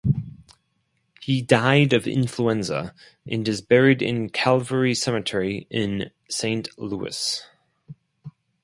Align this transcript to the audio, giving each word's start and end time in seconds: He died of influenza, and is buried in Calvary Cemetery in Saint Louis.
He 1.19 1.43
died 1.43 1.93
of 1.93 2.07
influenza, 2.07 2.95
and 3.27 3.47
is 3.47 3.61
buried 3.61 4.01
in 4.01 4.31
Calvary 4.31 4.95
Cemetery 4.95 5.67
in 5.69 6.09
Saint 6.27 6.69
Louis. 6.75 7.45